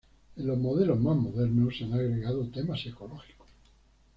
En 0.35 0.47
los 0.47 0.57
modelos 0.57 0.99
más 0.99 1.15
modernos 1.15 1.77
se 1.77 1.83
han 1.83 1.93
agregado 1.93 2.47
temas 2.47 2.83
ecológicos. 2.87 3.47